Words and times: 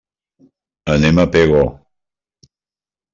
Anem 0.93 1.21
a 1.23 1.27
Pego. 1.35 1.61